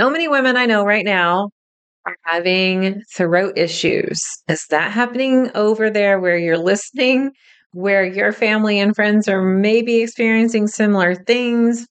[0.00, 1.50] So many women I know right now
[2.06, 4.24] are having throat issues.
[4.48, 7.32] Is that happening over there where you're listening,
[7.72, 11.86] where your family and friends are maybe experiencing similar things?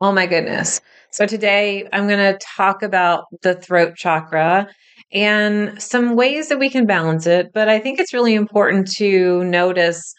[0.00, 0.80] Oh my goodness.
[1.10, 4.68] So, today I'm going to talk about the throat chakra
[5.12, 7.48] and some ways that we can balance it.
[7.52, 10.14] But I think it's really important to notice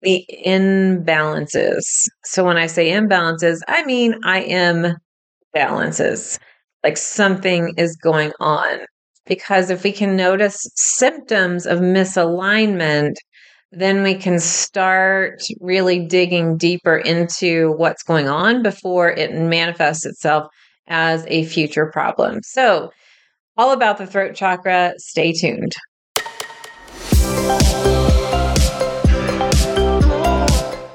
[0.00, 1.84] the imbalances.
[2.24, 4.96] So, when I say imbalances, I mean I am
[5.54, 6.40] balances
[6.82, 8.80] like something is going on.
[9.26, 13.14] Because if we can notice symptoms of misalignment,
[13.70, 20.48] then we can start really digging deeper into what's going on before it manifests itself
[20.88, 22.40] as a future problem.
[22.42, 22.90] So,
[23.56, 25.74] all about the throat chakra, stay tuned.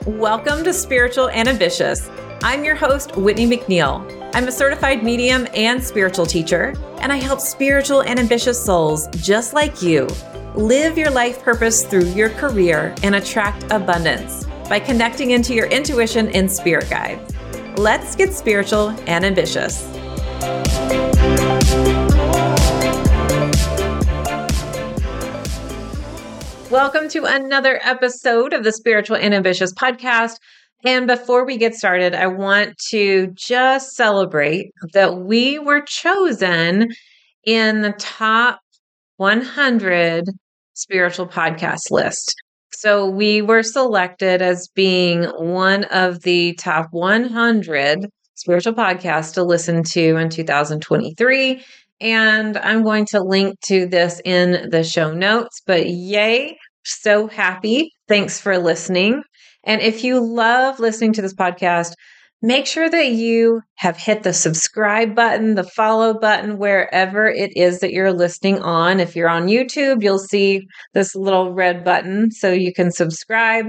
[0.05, 2.09] Welcome to Spiritual and Ambitious.
[2.43, 4.26] I'm your host, Whitney McNeill.
[4.37, 9.53] I'm a certified medium and spiritual teacher, and I help spiritual and ambitious souls just
[9.53, 10.07] like you
[10.53, 16.27] live your life purpose through your career and attract abundance by connecting into your intuition
[16.35, 17.33] and spirit guides.
[17.79, 19.83] Let's get spiritual and ambitious.
[26.69, 30.35] Welcome to another episode of the Spiritual and Ambitious podcast.
[30.83, 36.89] And before we get started, I want to just celebrate that we were chosen
[37.43, 38.59] in the top
[39.17, 40.25] 100
[40.73, 42.35] spiritual podcast list.
[42.71, 49.81] So we were selected as being one of the top 100 spiritual podcasts to listen
[49.93, 51.63] to in 2023.
[51.99, 55.59] And I'm going to link to this in the show notes.
[55.65, 57.91] But yay, so happy.
[58.07, 59.23] Thanks for listening.
[59.67, 61.93] And if you love listening to this podcast,
[62.41, 67.81] make sure that you have hit the subscribe button, the follow button, wherever it is
[67.81, 69.01] that you're listening on.
[69.01, 73.65] If you're on YouTube, you'll see this little red button so you can subscribe.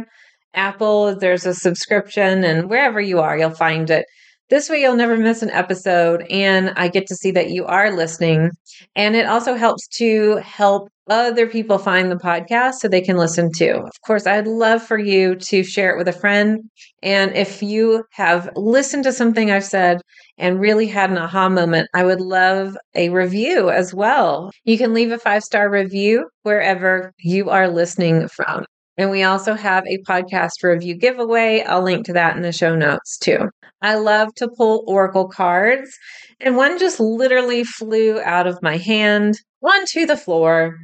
[0.55, 4.07] Apple, there's a subscription, and wherever you are, you'll find it.
[4.51, 7.95] This way, you'll never miss an episode, and I get to see that you are
[7.95, 8.51] listening.
[8.97, 13.51] And it also helps to help other people find the podcast so they can listen
[13.53, 13.83] too.
[13.85, 16.61] Of course, I'd love for you to share it with a friend.
[17.03, 20.01] And if you have listened to something I've said
[20.39, 24.51] and really had an aha moment, I would love a review as well.
[24.65, 28.65] You can leave a five star review wherever you are listening from.
[28.99, 31.63] And we also have a podcast review giveaway.
[31.63, 33.49] I'll link to that in the show notes too.
[33.81, 35.97] I love to pull Oracle cards,
[36.41, 40.77] and one just literally flew out of my hand onto the floor.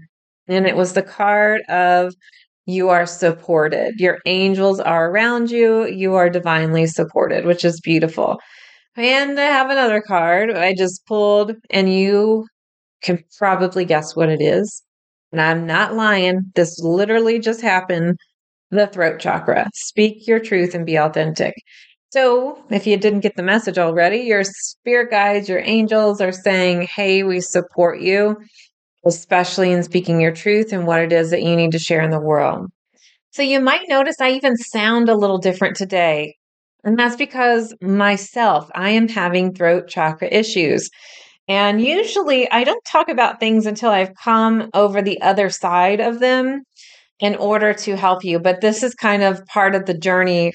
[0.46, 2.14] And it was the card of
[2.66, 3.94] you are supported.
[3.98, 5.86] Your angels are around you.
[5.86, 8.38] You are divinely supported, which is beautiful.
[8.96, 12.46] And I have another card I just pulled, and you
[13.02, 14.82] can probably guess what it is.
[15.34, 16.52] And I'm not lying.
[16.54, 18.20] This literally just happened.
[18.70, 19.68] The throat chakra.
[19.74, 21.54] Speak your truth and be authentic.
[22.10, 26.82] So, if you didn't get the message already, your spirit guides, your angels are saying,
[26.82, 28.36] Hey, we support you,
[29.04, 32.12] especially in speaking your truth and what it is that you need to share in
[32.12, 32.68] the world.
[33.32, 36.36] So, you might notice I even sound a little different today.
[36.84, 40.88] And that's because myself, I am having throat chakra issues.
[41.48, 46.20] And usually I don't talk about things until I've come over the other side of
[46.20, 46.62] them
[47.20, 48.38] in order to help you.
[48.38, 50.52] But this is kind of part of the journey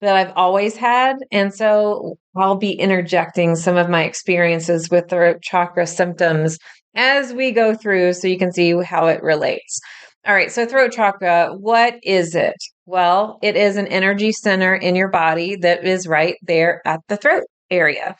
[0.00, 1.16] that I've always had.
[1.32, 6.58] And so I'll be interjecting some of my experiences with the chakra symptoms
[6.94, 9.80] as we go through so you can see how it relates.
[10.26, 12.56] All right, so throat chakra, what is it?
[12.86, 17.16] Well, it is an energy center in your body that is right there at the
[17.16, 18.16] throat area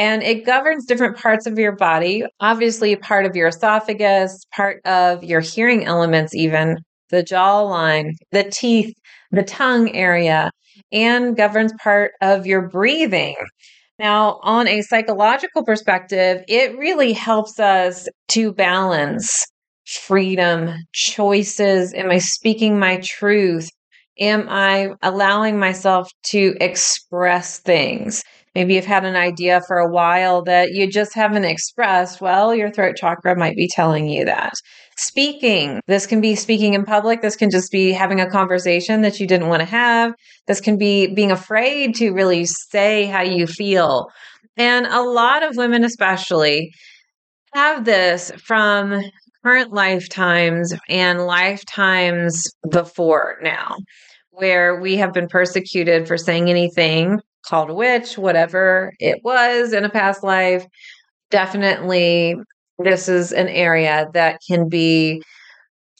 [0.00, 2.24] and it governs different parts of your body.
[2.40, 6.78] Obviously, part of your esophagus, part of your hearing elements, even
[7.10, 8.94] the jawline, the teeth,
[9.30, 10.50] the tongue area,
[10.90, 13.36] and governs part of your breathing.
[13.98, 19.44] Now, on a psychological perspective, it really helps us to balance
[19.84, 21.92] freedom, choices.
[21.92, 23.68] Am I speaking my truth?
[24.18, 28.22] Am I allowing myself to express things?
[28.54, 32.70] Maybe you've had an idea for a while that you just haven't expressed, well, your
[32.70, 34.52] throat chakra might be telling you that.
[34.96, 37.22] Speaking, this can be speaking in public.
[37.22, 40.12] This can just be having a conversation that you didn't want to have.
[40.46, 44.08] This can be being afraid to really say how you feel.
[44.56, 46.70] And a lot of women, especially,
[47.54, 49.02] have this from
[49.42, 53.76] current lifetimes and lifetimes before now,
[54.30, 59.84] where we have been persecuted for saying anything called a witch, whatever it was in
[59.84, 60.66] a past life.
[61.30, 62.36] definitely
[62.78, 65.22] this is an area that can be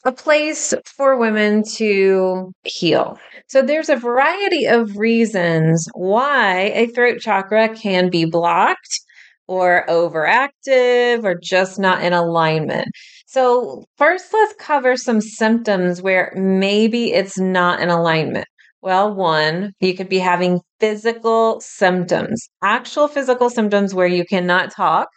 [0.05, 3.19] a place for women to heal.
[3.49, 9.01] So there's a variety of reasons why a throat chakra can be blocked
[9.47, 12.89] or overactive or just not in alignment.
[13.27, 18.47] So, first, let's cover some symptoms where maybe it's not in alignment.
[18.83, 25.09] Well, one, you could be having physical symptoms, actual physical symptoms where you cannot talk,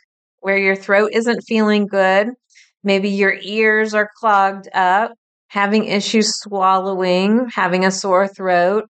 [0.42, 2.28] where your throat isn't feeling good.
[2.84, 5.14] Maybe your ears are clogged up,
[5.48, 8.86] having issues swallowing, having a sore throat.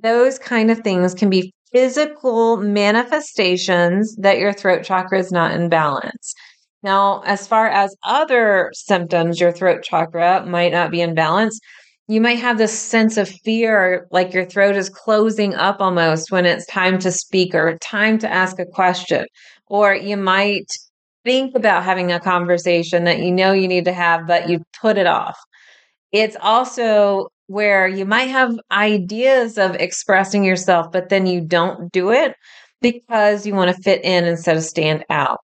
[0.00, 5.68] Those kind of things can be physical manifestations that your throat chakra is not in
[5.68, 6.34] balance.
[6.84, 11.58] Now, as far as other symptoms, your throat chakra might not be in balance.
[12.12, 16.44] You might have this sense of fear, like your throat is closing up almost when
[16.44, 19.24] it's time to speak or time to ask a question.
[19.68, 20.70] Or you might
[21.24, 24.98] think about having a conversation that you know you need to have, but you put
[24.98, 25.38] it off.
[26.12, 32.10] It's also where you might have ideas of expressing yourself, but then you don't do
[32.10, 32.34] it
[32.82, 35.38] because you want to fit in instead of stand out.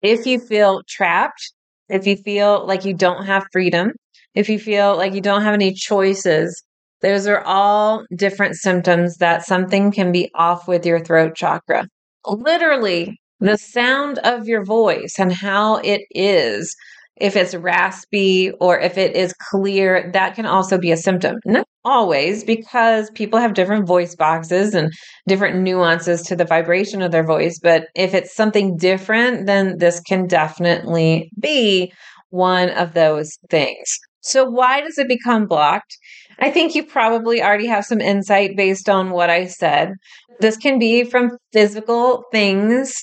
[0.00, 1.52] If you feel trapped,
[1.90, 3.92] if you feel like you don't have freedom,
[4.34, 6.62] if you feel like you don't have any choices,
[7.00, 11.86] those are all different symptoms that something can be off with your throat chakra.
[12.26, 16.74] Literally, the sound of your voice and how it is
[17.20, 21.36] if it's raspy or if it is clear, that can also be a symptom.
[21.44, 24.92] Not always, because people have different voice boxes and
[25.26, 27.58] different nuances to the vibration of their voice.
[27.60, 31.92] But if it's something different, then this can definitely be
[32.30, 33.98] one of those things.
[34.20, 35.96] So, why does it become blocked?
[36.40, 39.92] I think you probably already have some insight based on what I said.
[40.40, 42.94] This can be from physical things,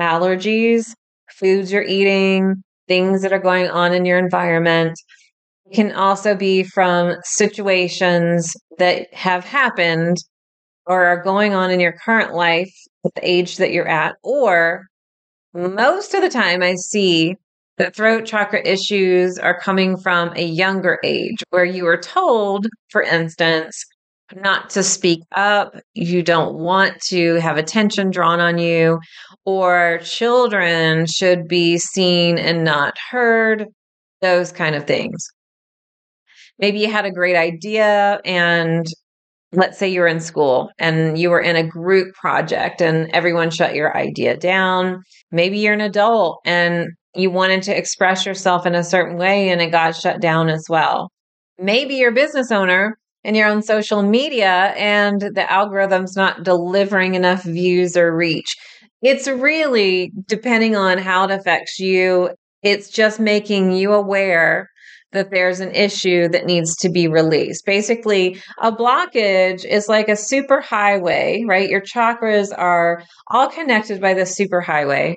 [0.00, 0.92] allergies,
[1.30, 4.98] foods you're eating, things that are going on in your environment.
[5.66, 10.18] It can also be from situations that have happened
[10.86, 12.72] or are going on in your current life
[13.14, 14.16] the age that you're at.
[14.22, 14.86] Or
[15.52, 17.36] most of the time, I see
[17.78, 23.02] that throat chakra issues are coming from a younger age where you were told, for
[23.02, 23.84] instance,
[24.34, 28.98] not to speak up, you don't want to have attention drawn on you,
[29.44, 33.66] or children should be seen and not heard,
[34.20, 35.26] those kind of things.
[36.58, 38.86] Maybe you had a great idea and
[39.52, 43.74] let's say you're in school and you were in a group project and everyone shut
[43.74, 45.02] your idea down.
[45.30, 49.60] Maybe you're an adult and you wanted to express yourself in a certain way and
[49.60, 51.10] it got shut down as well.
[51.58, 57.14] Maybe you're a business owner and you're on social media and the algorithm's not delivering
[57.14, 58.56] enough views or reach.
[59.02, 62.30] It's really depending on how it affects you.
[62.62, 64.68] It's just making you aware
[65.14, 67.64] that there's an issue that needs to be released.
[67.64, 71.70] Basically, a blockage is like a super highway, right?
[71.70, 75.16] Your chakras are all connected by the super highway.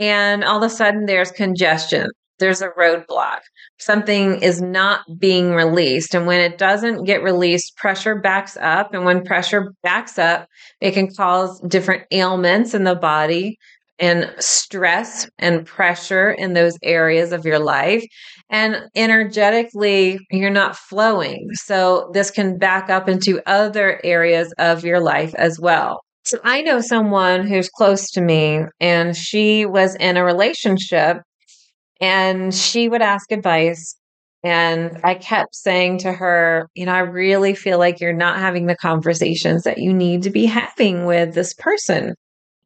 [0.00, 2.08] And all of a sudden, there's congestion
[2.38, 3.40] there's a roadblock.
[3.78, 6.14] Something is not being released.
[6.14, 8.94] And when it doesn't get released, pressure backs up.
[8.94, 10.48] And when pressure backs up,
[10.80, 13.58] it can cause different ailments in the body
[14.00, 18.04] and stress and pressure in those areas of your life.
[18.48, 21.48] And energetically, you're not flowing.
[21.54, 26.00] So this can back up into other areas of your life as well.
[26.28, 31.22] So I know someone who's close to me, and she was in a relationship
[32.02, 33.96] and she would ask advice.
[34.44, 38.66] And I kept saying to her, you know, I really feel like you're not having
[38.66, 42.14] the conversations that you need to be having with this person.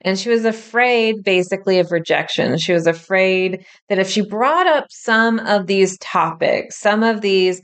[0.00, 2.58] And she was afraid basically of rejection.
[2.58, 7.62] She was afraid that if she brought up some of these topics, some of these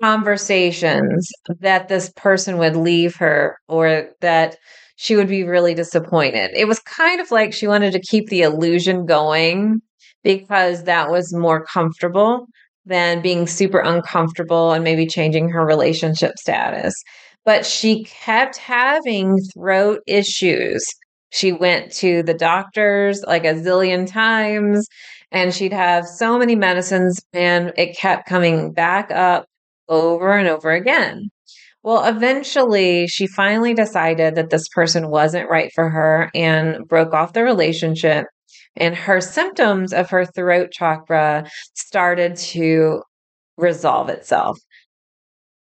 [0.00, 4.56] conversations, that this person would leave her or that
[4.96, 6.50] she would be really disappointed.
[6.54, 9.80] It was kind of like she wanted to keep the illusion going
[10.22, 12.46] because that was more comfortable
[12.84, 16.94] than being super uncomfortable and maybe changing her relationship status.
[17.44, 20.84] But she kept having throat issues.
[21.30, 24.86] She went to the doctors like a zillion times
[25.30, 29.46] and she'd have so many medicines and it kept coming back up
[29.88, 31.30] over and over again.
[31.82, 37.32] Well, eventually, she finally decided that this person wasn't right for her and broke off
[37.32, 38.26] the relationship
[38.76, 43.02] and her symptoms of her throat chakra started to
[43.58, 44.58] resolve itself.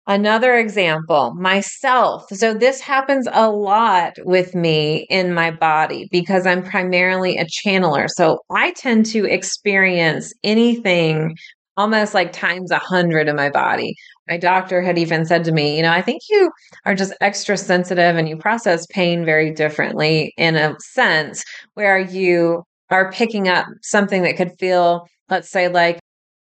[0.05, 2.25] Another example, myself.
[2.29, 8.07] So, this happens a lot with me in my body because I'm primarily a channeler.
[8.09, 11.37] So, I tend to experience anything
[11.77, 13.95] almost like times a hundred in my body.
[14.29, 16.51] My doctor had even said to me, You know, I think you
[16.85, 22.63] are just extra sensitive and you process pain very differently in a sense where you
[22.89, 25.99] are picking up something that could feel, let's say, like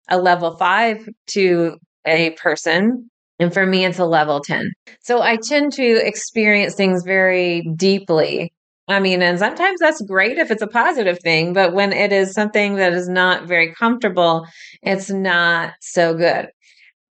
[0.09, 4.71] a level five to a person and for me, it's a level 10.
[5.01, 8.51] So I tend to experience things very deeply.
[8.87, 12.33] I mean, and sometimes that's great if it's a positive thing, but when it is
[12.33, 14.47] something that is not very comfortable,
[14.81, 16.47] it's not so good.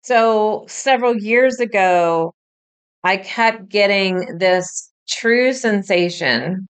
[0.04, 2.34] So several years ago,
[3.04, 6.68] I kept getting this true sensation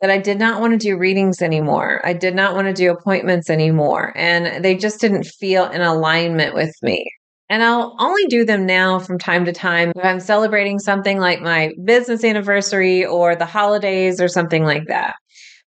[0.00, 2.00] that I did not want to do readings anymore.
[2.04, 4.12] I did not want to do appointments anymore.
[4.16, 7.10] And they just didn't feel in alignment with me.
[7.50, 11.40] And I'll only do them now from time to time if I'm celebrating something like
[11.40, 15.14] my business anniversary or the holidays or something like that.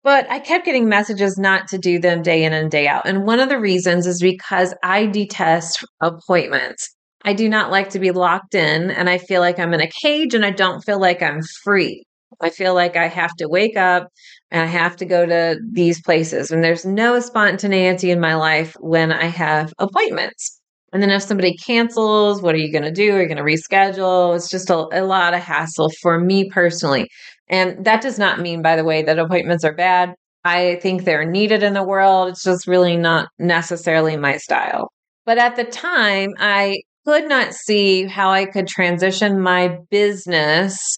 [0.04, 3.08] But I kept getting messages not to do them day in and day out.
[3.08, 6.96] And one of the reasons is because I detest appointments.
[7.26, 9.92] I do not like to be locked in and I feel like I'm in a
[10.02, 12.04] cage and I don't feel like I'm free.
[12.40, 14.08] I feel like I have to wake up
[14.50, 16.52] and I have to go to these places.
[16.52, 20.57] And there's no spontaneity in my life when I have appointments.
[20.94, 23.16] And then if somebody cancels, what are you going to do?
[23.16, 24.36] Are you going to reschedule?
[24.36, 27.08] It's just a, a lot of hassle for me personally.
[27.50, 30.14] And that does not mean, by the way, that appointments are bad.
[30.46, 32.30] I think they're needed in the world.
[32.30, 34.90] It's just really not necessarily my style.
[35.26, 40.98] But at the time, I could not see how I could transition my business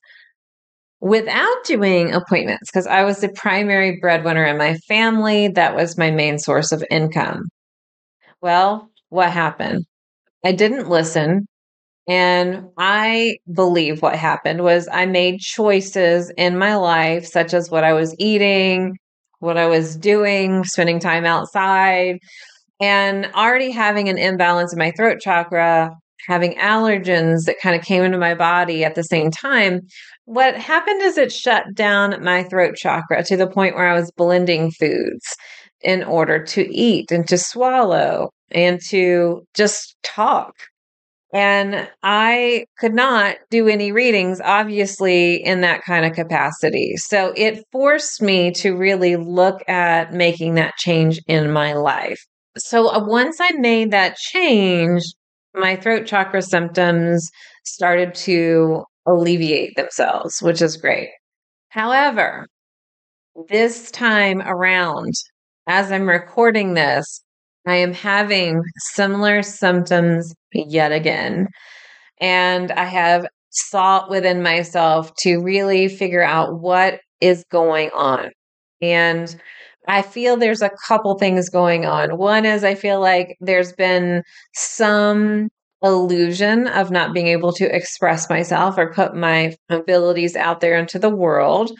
[1.01, 5.47] without doing appointments because I was the primary breadwinner in my family.
[5.47, 7.43] That was my main source of income.
[8.41, 9.85] Well, what happened.
[10.43, 11.47] I didn't listen.
[12.07, 17.83] And I believe what happened was I made choices in my life, such as what
[17.83, 18.97] I was eating,
[19.39, 22.17] what I was doing, spending time outside,
[22.81, 25.91] and already having an imbalance in my throat chakra,
[26.27, 29.81] having allergens that kind of came into my body at the same time.
[30.25, 34.11] What happened is it shut down my throat chakra to the point where I was
[34.11, 35.35] blending foods
[35.81, 40.53] in order to eat and to swallow and to just talk.
[41.31, 46.95] And I could not do any readings, obviously, in that kind of capacity.
[46.97, 52.19] So it forced me to really look at making that change in my life.
[52.57, 55.03] So uh, once I made that change,
[55.53, 57.29] my throat chakra symptoms
[57.63, 61.09] started to alleviate themselves, which is great.
[61.69, 62.47] However,
[63.47, 65.13] this time around,
[65.67, 67.23] as I'm recording this,
[67.67, 68.61] I am having
[68.93, 71.47] similar symptoms yet again.
[72.19, 78.31] And I have sought within myself to really figure out what is going on.
[78.81, 79.35] And
[79.87, 82.17] I feel there's a couple things going on.
[82.17, 84.23] One is I feel like there's been
[84.53, 85.49] some
[85.81, 90.99] illusion of not being able to express myself or put my abilities out there into
[90.99, 91.71] the world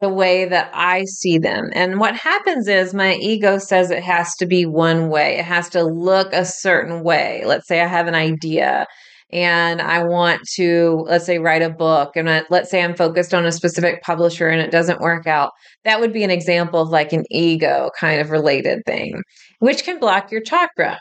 [0.00, 1.70] the way that I see them.
[1.72, 5.68] And what happens is my ego says it has to be one way, it has
[5.70, 7.42] to look a certain way.
[7.44, 8.86] Let's say I have an idea
[9.32, 13.32] and I want to, let's say, write a book, and I, let's say I'm focused
[13.32, 15.52] on a specific publisher and it doesn't work out.
[15.84, 19.22] That would be an example of like an ego kind of related thing,
[19.60, 21.00] which can block your chakra.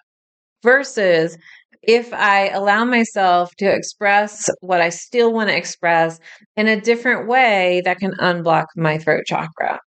[0.62, 1.38] Versus
[1.82, 6.20] if I allow myself to express what I still want to express
[6.56, 9.80] in a different way, that can unblock my throat chakra.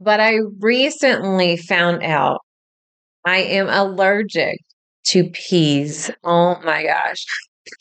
[0.00, 2.40] But I recently found out
[3.24, 4.58] I am allergic
[5.08, 6.10] to peas.
[6.22, 7.24] Oh my gosh.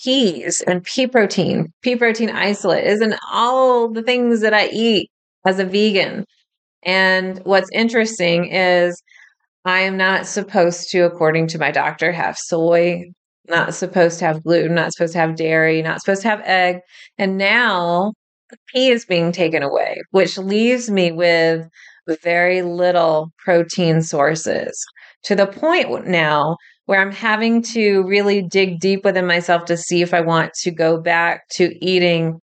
[0.03, 5.09] Peas and pea protein, pea protein isolate is in all the things that I eat
[5.45, 6.25] as a vegan.
[6.83, 9.01] And what's interesting is
[9.65, 13.03] I am not supposed to, according to my doctor, have soy,
[13.47, 16.79] not supposed to have gluten, not supposed to have dairy, not supposed to have egg.
[17.17, 18.13] And now
[18.49, 21.67] the pea is being taken away, which leaves me with
[22.21, 24.85] very little protein sources
[25.23, 30.01] to the point now where I'm having to really dig deep within myself to see
[30.01, 32.39] if I want to go back to eating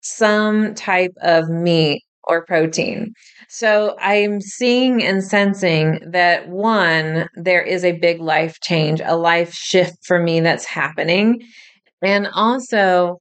[0.00, 3.12] some type of meat or protein.
[3.48, 9.52] So I'm seeing and sensing that one, there is a big life change, a life
[9.52, 11.42] shift for me that's happening.
[12.02, 13.18] And also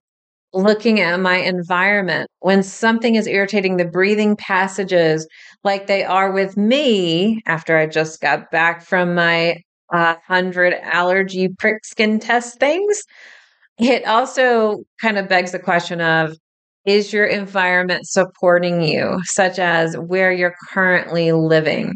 [0.53, 5.27] looking at my environment when something is irritating the breathing passages
[5.63, 9.57] like they are with me after I just got back from my
[9.91, 13.03] uh, 100 allergy prick skin test things.
[13.79, 16.37] it also kind of begs the question of
[16.85, 21.95] is your environment supporting you, such as where you're currently living?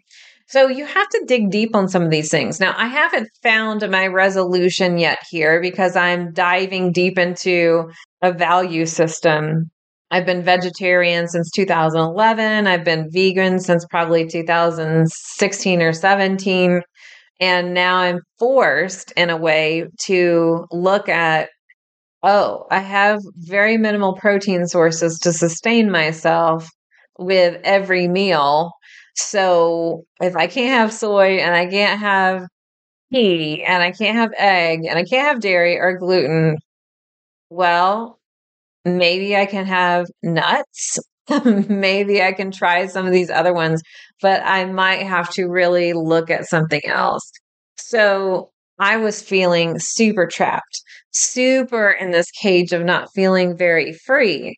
[0.49, 2.59] So you have to dig deep on some of these things.
[2.61, 7.91] Now, I haven't found my resolution yet here because I'm diving deep into
[8.21, 9.69] a value system.
[10.09, 12.65] I've been vegetarian since 2011.
[12.65, 16.81] I've been vegan since probably 2016 or 17.
[17.41, 21.49] And now I'm forced in a way to look at
[22.27, 26.69] oh, I have very minimal protein sources to sustain myself
[27.17, 28.73] with every meal.
[29.15, 32.45] So if I can't have soy and I can't have
[33.11, 36.57] meat and I can't have egg and I can't have dairy or gluten,
[37.49, 38.19] well,
[38.83, 40.99] maybe I can have nuts.
[41.69, 43.81] maybe I can try some of these other ones,
[44.21, 47.31] but I might have to really look at something else.
[47.77, 50.81] So I was feeling super trapped,
[51.11, 54.55] super in this cage of not feeling very free.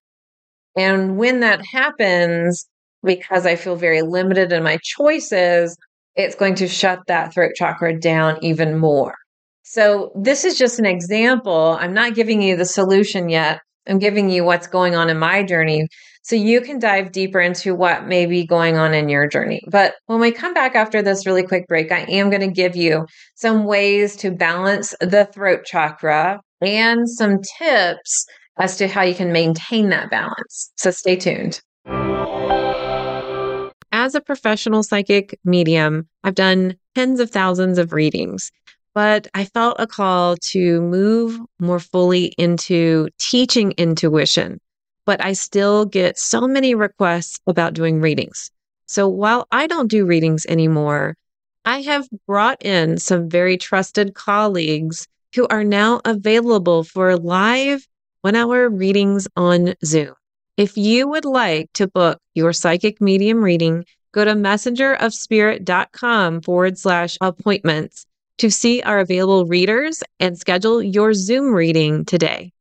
[0.77, 2.67] And when that happens,
[3.03, 5.75] because I feel very limited in my choices,
[6.15, 9.15] it's going to shut that throat chakra down even more.
[9.63, 11.77] So, this is just an example.
[11.79, 13.59] I'm not giving you the solution yet.
[13.87, 15.87] I'm giving you what's going on in my journey
[16.29, 19.63] so you can dive deeper into what may be going on in your journey.
[19.67, 22.75] But when we come back after this really quick break, I am going to give
[22.75, 28.27] you some ways to balance the throat chakra and some tips
[28.59, 30.71] as to how you can maintain that balance.
[30.75, 31.61] So stay tuned.
[33.91, 38.51] As a professional psychic medium, I've done tens of thousands of readings
[38.95, 44.59] but I felt a call to move more fully into teaching intuition
[45.09, 48.51] but I still get so many requests about doing readings.
[48.85, 51.17] So while I don't do readings anymore,
[51.65, 57.87] I have brought in some very trusted colleagues who are now available for live
[58.21, 60.13] one hour readings on Zoom.
[60.57, 67.17] If you would like to book your psychic medium reading, go to messengerofspirit.com forward slash
[67.19, 68.05] appointments
[68.37, 72.51] to see our available readers and schedule your Zoom reading today.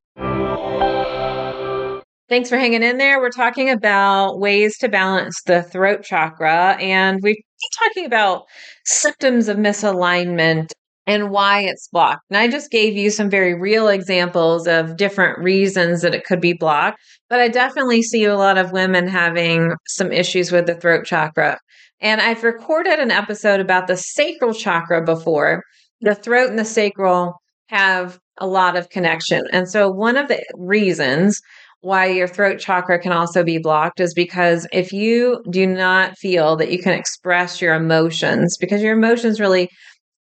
[2.28, 3.20] Thanks for hanging in there.
[3.20, 8.42] We're talking about ways to balance the throat chakra, and we've been talking about
[8.84, 10.72] symptoms of misalignment
[11.06, 12.20] and why it's blocked.
[12.28, 16.42] And I just gave you some very real examples of different reasons that it could
[16.42, 16.98] be blocked,
[17.30, 21.58] but I definitely see a lot of women having some issues with the throat chakra.
[22.02, 25.62] And I've recorded an episode about the sacral chakra before.
[26.02, 27.36] The throat and the sacral
[27.68, 29.44] have a lot of connection.
[29.50, 31.40] And so, one of the reasons
[31.80, 36.56] why your throat chakra can also be blocked is because if you do not feel
[36.56, 39.68] that you can express your emotions, because your emotions really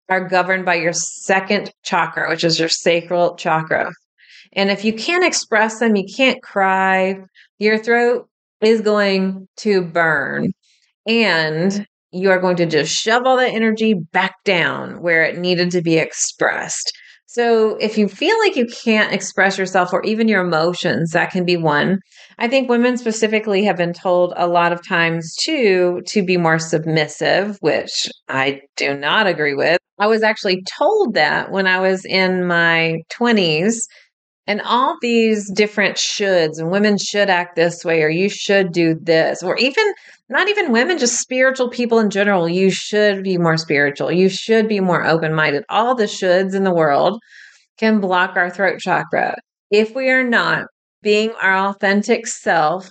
[0.08, 3.90] are governed by your second chakra, which is your sacral chakra.
[4.52, 7.16] And if you can't express them, you can't cry,
[7.58, 8.28] your throat
[8.60, 10.52] is going to burn.
[11.06, 15.70] And you are going to just shove all that energy back down where it needed
[15.72, 16.92] to be expressed.
[17.30, 21.44] So, if you feel like you can't express yourself or even your emotions, that can
[21.44, 21.98] be one.
[22.38, 26.58] I think women specifically have been told a lot of times too to be more
[26.58, 29.78] submissive, which I do not agree with.
[29.98, 33.78] I was actually told that when I was in my 20s
[34.48, 38.94] and all these different shoulds and women should act this way or you should do
[39.00, 39.84] this or even
[40.30, 42.48] not even women just spiritual people in general.
[42.48, 44.10] You should be more spiritual.
[44.10, 45.64] You should be more open-minded.
[45.68, 47.20] All the shoulds in the world
[47.78, 49.36] can block our throat chakra.
[49.70, 50.66] If we are not
[51.02, 52.88] being our authentic self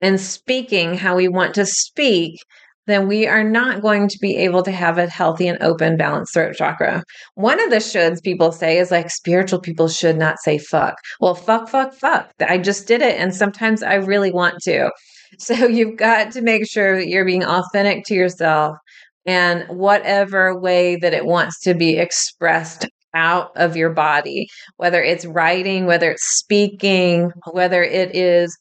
[0.00, 2.38] and speaking how we want to speak
[2.86, 6.34] then we are not going to be able to have a healthy and open, balanced
[6.34, 7.04] throat chakra.
[7.34, 10.96] One of the shoulds people say is like spiritual people should not say fuck.
[11.20, 12.30] Well, fuck, fuck, fuck.
[12.40, 13.18] I just did it.
[13.18, 14.90] And sometimes I really want to.
[15.38, 18.76] So you've got to make sure that you're being authentic to yourself
[19.24, 25.24] and whatever way that it wants to be expressed out of your body, whether it's
[25.24, 28.54] writing, whether it's speaking, whether it is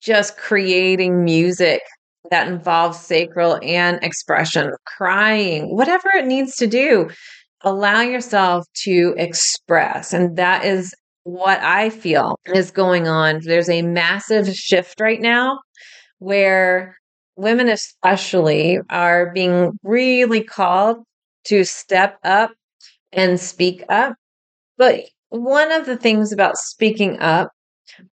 [0.00, 1.82] just creating music
[2.30, 7.10] that involves sacral and expression, crying, whatever it needs to do.
[7.62, 10.12] Allow yourself to express.
[10.12, 13.40] And that is what I feel is going on.
[13.42, 15.60] There's a massive shift right now
[16.18, 16.96] where
[17.36, 20.98] women, especially, are being really called
[21.44, 22.52] to step up
[23.12, 24.14] and speak up.
[24.78, 27.50] But one of the things about speaking up,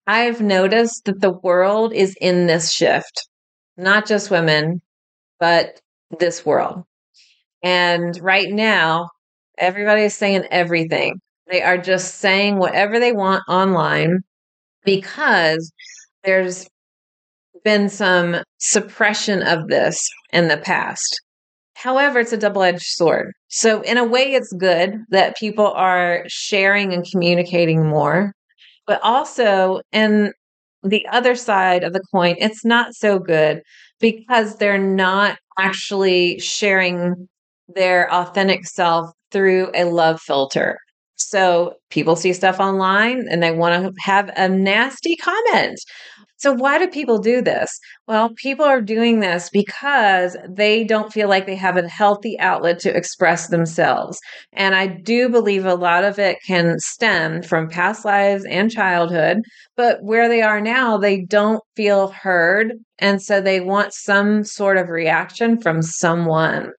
[0.05, 3.26] I've noticed that the world is in this shift
[3.77, 4.81] not just women,
[5.39, 5.79] but
[6.19, 6.83] this world.
[7.63, 9.09] And right now,
[9.57, 11.19] everybody is saying everything.
[11.49, 14.19] They are just saying whatever they want online
[14.83, 15.71] because
[16.23, 16.67] there's
[17.63, 19.99] been some suppression of this
[20.33, 21.21] in the past.
[21.75, 23.31] However, it's a double edged sword.
[23.49, 28.33] So, in a way, it's good that people are sharing and communicating more.
[28.87, 30.33] But also, in
[30.83, 33.61] the other side of the coin, it's not so good
[33.99, 37.27] because they're not actually sharing
[37.67, 40.77] their authentic self through a love filter.
[41.15, 45.79] So people see stuff online and they want to have a nasty comment.
[46.37, 47.79] So, why do people do this?
[48.07, 52.79] Well, people are doing this because they don't feel like they have a healthy outlet
[52.81, 54.19] to express themselves.
[54.53, 59.39] And I do believe a lot of it can stem from past lives and childhood,
[59.75, 62.73] but where they are now, they don't feel heard.
[62.99, 66.71] And so they want some sort of reaction from someone.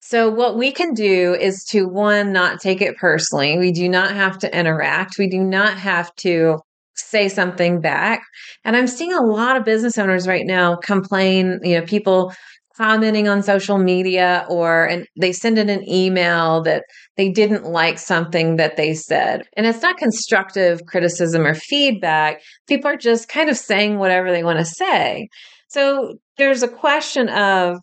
[0.00, 3.58] So, what we can do is to one, not take it personally.
[3.58, 5.18] We do not have to interact.
[5.18, 6.58] We do not have to
[6.94, 8.22] say something back.
[8.64, 12.32] And I'm seeing a lot of business owners right now complain, you know, people
[12.76, 16.84] commenting on social media or and they send in an email that
[17.16, 19.42] they didn't like something that they said.
[19.56, 22.40] And it's not constructive criticism or feedback.
[22.68, 25.28] People are just kind of saying whatever they want to say.
[25.68, 27.78] So there's a question of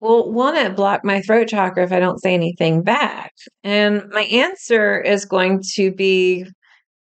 [0.00, 3.32] well, will it block my throat chakra if I don't say anything back?
[3.62, 6.46] And my answer is going to be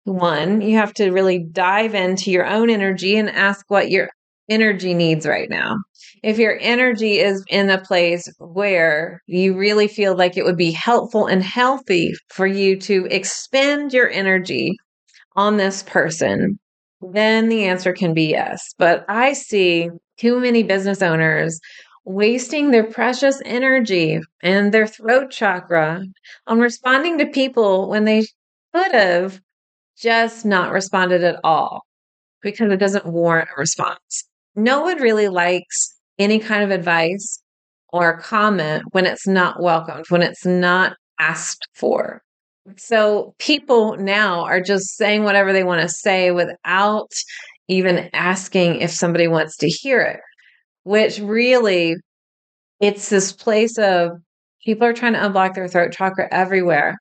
[0.09, 4.11] one, you have to really dive into your own energy and ask what your
[4.49, 5.77] energy needs right now.
[6.23, 10.73] If your energy is in a place where you really feel like it would be
[10.73, 14.77] helpful and healthy for you to expend your energy
[15.37, 16.59] on this person,
[17.01, 18.75] then the answer can be yes.
[18.79, 21.61] But I see too many business owners
[22.05, 26.03] wasting their precious energy and their throat chakra
[26.47, 28.25] on responding to people when they
[28.75, 29.41] could have
[30.01, 31.83] just not responded at all
[32.43, 34.25] because it doesn't warrant a response.
[34.55, 37.43] No one really likes any kind of advice
[37.93, 42.23] or comment when it's not welcomed, when it's not asked for.
[42.77, 47.11] So people now are just saying whatever they want to say without
[47.69, 50.21] even asking if somebody wants to hear it,
[50.83, 51.97] which really
[52.81, 54.11] it's this place of
[54.65, 56.99] people are trying to unblock their throat chakra everywhere.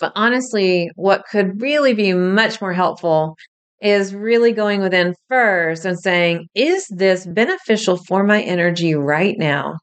[0.00, 3.36] But honestly, what could really be much more helpful
[3.80, 9.76] is really going within first and saying, is this beneficial for my energy right now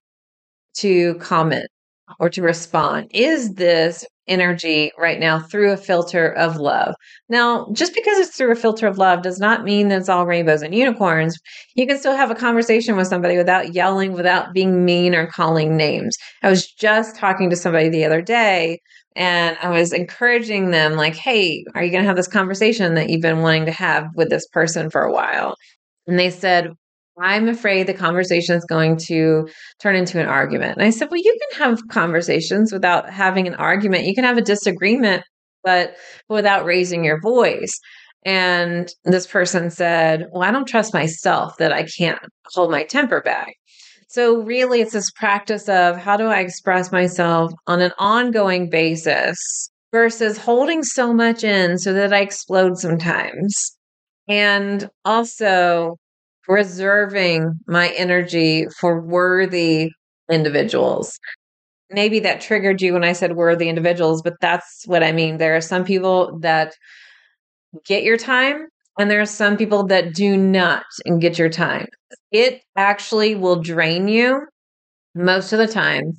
[0.77, 1.67] to comment
[2.19, 3.07] or to respond?
[3.11, 6.95] Is this energy right now through a filter of love?
[7.29, 10.25] Now, just because it's through a filter of love does not mean that it's all
[10.25, 11.37] rainbows and unicorns.
[11.75, 15.77] You can still have a conversation with somebody without yelling, without being mean or calling
[15.77, 16.15] names.
[16.41, 18.79] I was just talking to somebody the other day
[19.15, 23.09] and I was encouraging them, like, hey, are you going to have this conversation that
[23.09, 25.55] you've been wanting to have with this person for a while?
[26.07, 26.71] And they said,
[27.21, 29.47] I'm afraid the conversation is going to
[29.79, 30.77] turn into an argument.
[30.77, 34.05] And I said, Well, you can have conversations without having an argument.
[34.05, 35.23] You can have a disagreement,
[35.63, 35.95] but
[36.27, 37.79] without raising your voice.
[38.25, 43.21] And this person said, Well, I don't trust myself that I can't hold my temper
[43.21, 43.53] back.
[44.13, 49.71] So, really, it's this practice of how do I express myself on an ongoing basis
[49.91, 53.75] versus holding so much in so that I explode sometimes.
[54.27, 55.97] And also
[56.47, 59.89] reserving my energy for worthy
[60.31, 61.17] individuals.
[61.89, 65.39] Maybe that triggered you when I said worthy individuals, but that's what I mean.
[65.39, 66.75] There are some people that
[67.83, 71.87] get your time and there are some people that do not and get your time.
[72.31, 74.45] It actually will drain you
[75.15, 76.13] most of the time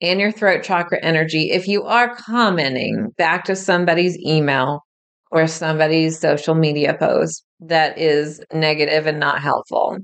[0.00, 4.84] and your throat chakra energy if you are commenting back to somebody's email
[5.30, 9.98] or somebody's social media post that is negative and not helpful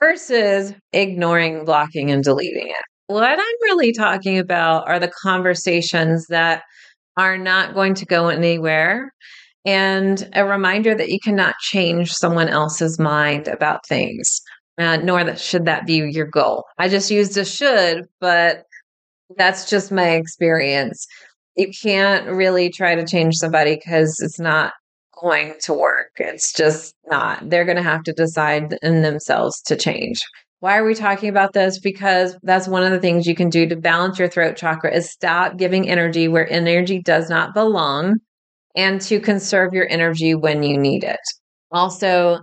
[0.00, 2.84] versus ignoring, blocking, and deleting it.
[3.06, 6.62] What I'm really talking about are the conversations that
[7.16, 9.12] are not going to go anywhere
[9.66, 14.40] and a reminder that you cannot change someone else's mind about things,
[14.78, 16.64] uh, nor that should that be your goal.
[16.78, 18.62] I just used a should, but
[19.36, 21.04] that's just my experience.
[21.56, 24.72] You can't really try to change somebody because it's not
[25.20, 26.12] going to work.
[26.18, 27.50] It's just not.
[27.50, 30.22] They're going to have to decide in themselves to change.
[30.60, 31.80] Why are we talking about this?
[31.80, 35.10] Because that's one of the things you can do to balance your throat chakra is
[35.10, 38.20] stop giving energy where energy does not belong
[38.76, 41.20] and to conserve your energy when you need it.
[41.72, 42.38] Also,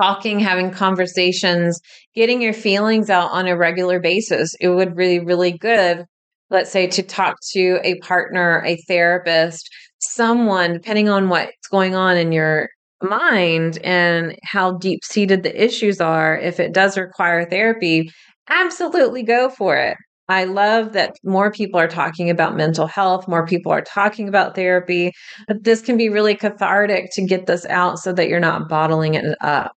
[0.00, 1.80] talking, having conversations,
[2.14, 4.54] getting your feelings out on a regular basis.
[4.60, 6.04] It would be really good,
[6.50, 9.68] let's say, to talk to a partner, a therapist,
[10.00, 12.68] someone, depending on what's going on in your
[13.02, 18.10] mind and how deep seated the issues are, if it does require therapy,
[18.48, 19.96] absolutely go for it.
[20.28, 24.54] I love that more people are talking about mental health, more people are talking about
[24.54, 25.12] therapy.
[25.46, 29.14] But this can be really cathartic to get this out so that you're not bottling
[29.14, 29.72] it up.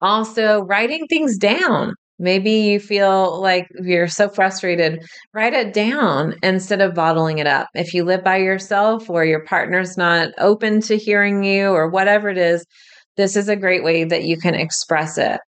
[0.00, 1.94] Also, writing things down.
[2.18, 7.66] Maybe you feel like you're so frustrated, write it down instead of bottling it up.
[7.74, 12.28] If you live by yourself or your partner's not open to hearing you or whatever
[12.28, 12.64] it is,
[13.16, 15.40] this is a great way that you can express it.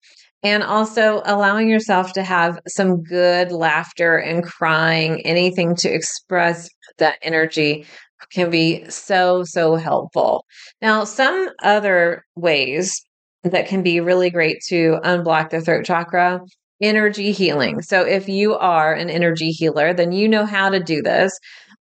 [0.45, 7.17] And also allowing yourself to have some good laughter and crying, anything to express that
[7.23, 7.87] energy
[8.31, 10.45] can be so, so helpful.
[10.83, 12.93] Now, some other ways
[13.41, 16.41] that can be really great to unblock the throat chakra
[16.79, 17.81] energy healing.
[17.81, 21.31] So, if you are an energy healer, then you know how to do this.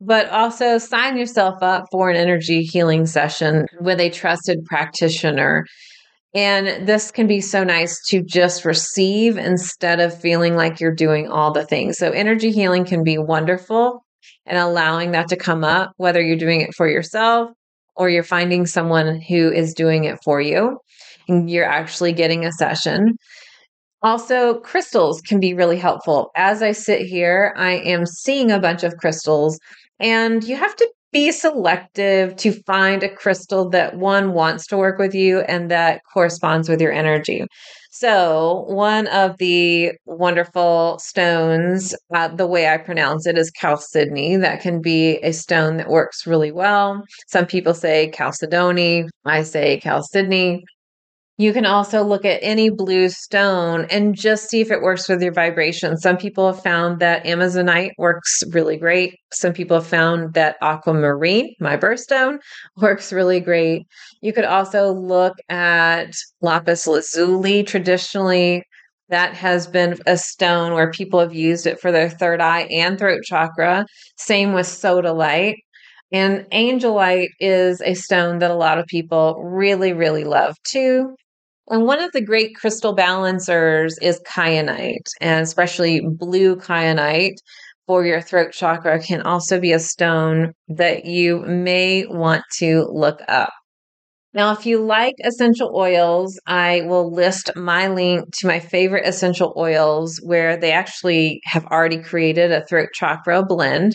[0.00, 5.66] But also sign yourself up for an energy healing session with a trusted practitioner.
[6.35, 11.31] And this can be so nice to just receive instead of feeling like you're doing
[11.31, 11.97] all the things.
[11.97, 14.05] So, energy healing can be wonderful
[14.47, 17.51] and allowing that to come up, whether you're doing it for yourself
[17.97, 20.79] or you're finding someone who is doing it for you
[21.29, 23.16] and you're actually getting a session.
[24.03, 26.31] Also, crystals can be really helpful.
[26.37, 29.59] As I sit here, I am seeing a bunch of crystals,
[29.99, 34.98] and you have to be selective to find a crystal that one wants to work
[34.98, 37.46] with you and that corresponds with your energy.
[37.92, 44.37] So, one of the wonderful stones, uh, the way I pronounce it is chalcedony.
[44.37, 47.05] That can be a stone that works really well.
[47.29, 49.07] Some people say chalcedony.
[49.24, 50.64] I say chalcedony.
[51.37, 55.20] You can also look at any blue stone and just see if it works with
[55.20, 55.97] your vibration.
[55.97, 59.16] Some people have found that Amazonite works really great.
[59.33, 62.38] Some people have found that aquamarine, my birthstone,
[62.77, 63.83] works really great.
[64.23, 67.64] You could also look at lapis lazuli.
[67.64, 68.62] Traditionally,
[69.09, 72.97] that has been a stone where people have used it for their third eye and
[72.97, 73.87] throat chakra.
[74.16, 75.57] Same with sodalite.
[76.12, 81.16] And angelite is a stone that a lot of people really, really love too.
[81.70, 87.37] And one of the great crystal balancers is kyanite, and especially blue kyanite
[87.87, 93.20] for your throat chakra can also be a stone that you may want to look
[93.29, 93.50] up.
[94.35, 99.55] Now, if you like essential oils, I will list my link to my favorite essential
[99.57, 103.92] oils where they actually have already created a throat chakra blend.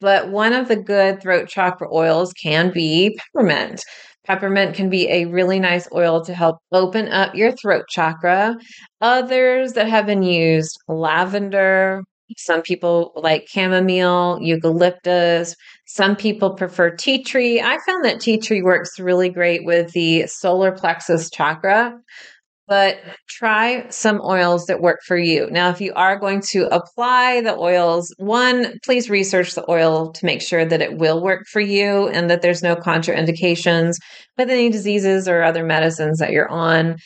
[0.00, 3.82] But one of the good throat chakra oils can be peppermint.
[4.26, 8.56] Peppermint can be a really nice oil to help open up your throat chakra.
[9.00, 12.02] Others that have been used lavender.
[12.36, 15.54] Some people like chamomile, eucalyptus.
[15.86, 17.60] Some people prefer tea tree.
[17.60, 21.96] I found that tea tree works really great with the solar plexus chakra
[22.68, 22.98] but
[23.28, 25.48] try some oils that work for you.
[25.50, 30.26] Now, if you are going to apply the oils, one, please research the oil to
[30.26, 33.94] make sure that it will work for you and that there's no contraindications
[34.36, 36.96] with any diseases or other medicines that you're on.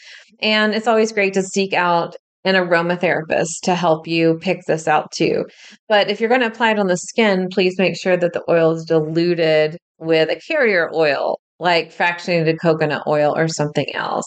[0.41, 5.13] And it's always great to seek out an aromatherapist to help you pick this out
[5.13, 5.45] too.
[5.89, 8.43] But if you're going to apply it on the skin, please make sure that the
[8.49, 14.25] oil is diluted with a carrier oil like fractionated coconut oil or something else.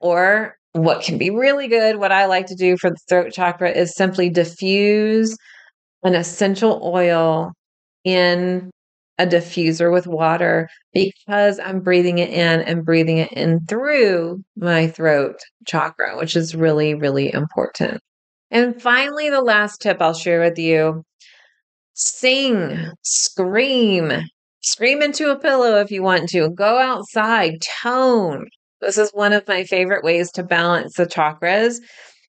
[0.00, 3.70] Or what can be really good, what I like to do for the throat chakra
[3.70, 5.36] is simply diffuse
[6.02, 7.52] an essential oil
[8.04, 8.70] in
[9.18, 14.86] a diffuser with water because I'm breathing it in and breathing it in through my
[14.86, 18.00] throat chakra, which is really, really important.
[18.50, 21.02] And finally, the last tip I'll share with you
[21.94, 24.10] sing, scream,
[24.62, 28.46] scream into a pillow if you want to, go outside, tone,
[28.80, 31.76] this is one of my favorite ways to balance the chakras.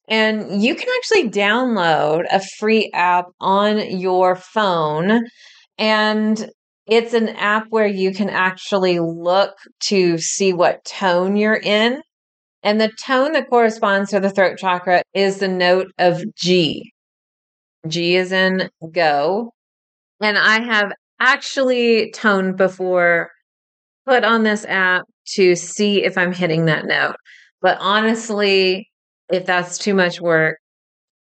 [0.07, 5.23] And you can actually download a free app on your phone.
[5.77, 6.49] And
[6.87, 9.53] it's an app where you can actually look
[9.87, 12.01] to see what tone you're in.
[12.63, 16.91] And the tone that corresponds to the throat chakra is the note of G.
[17.87, 19.53] G is in go.
[20.19, 23.29] And I have actually toned before,
[24.05, 27.15] put on this app to see if I'm hitting that note.
[27.61, 28.89] But honestly,
[29.31, 30.57] if that's too much work,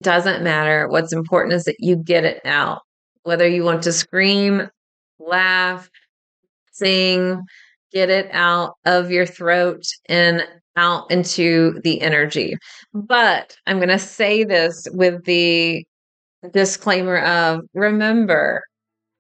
[0.02, 0.88] doesn't matter.
[0.88, 2.82] What's important is that you get it out.
[3.22, 4.68] Whether you want to scream,
[5.18, 5.88] laugh,
[6.72, 7.42] sing,
[7.92, 12.56] get it out of your throat and out into the energy.
[12.92, 15.84] But I'm going to say this with the
[16.52, 18.62] disclaimer of remember,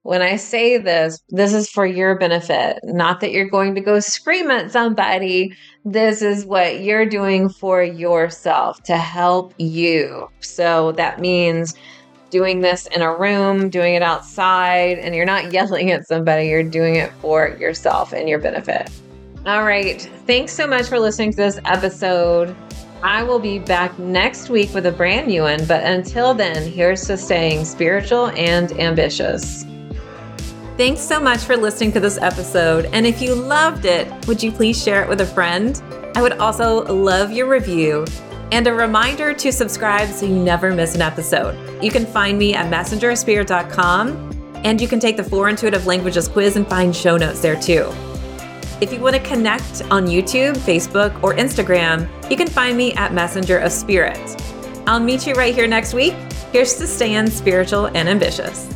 [0.06, 3.98] when I say this, this is for your benefit, not that you're going to go
[3.98, 5.52] scream at somebody.
[5.84, 10.30] This is what you're doing for yourself to help you.
[10.38, 11.74] So that means
[12.30, 16.62] doing this in a room, doing it outside, and you're not yelling at somebody, you're
[16.62, 18.88] doing it for yourself and your benefit.
[19.44, 20.00] All right.
[20.24, 22.54] Thanks so much for listening to this episode.
[23.02, 27.04] I will be back next week with a brand new one, but until then, here's
[27.08, 29.64] to staying spiritual and ambitious.
[30.76, 32.84] Thanks so much for listening to this episode.
[32.92, 35.82] And if you loved it, would you please share it with a friend?
[36.14, 38.04] I would also love your review
[38.52, 41.82] and a reminder to subscribe so you never miss an episode.
[41.82, 46.56] You can find me at messengerspirit.com and you can take the Four Intuitive Languages quiz
[46.56, 47.90] and find show notes there too.
[48.82, 53.14] If you want to connect on YouTube, Facebook, or Instagram, you can find me at
[53.14, 54.18] Messenger of Spirit.
[54.86, 56.12] I'll meet you right here next week.
[56.52, 58.75] Here's to staying spiritual and ambitious.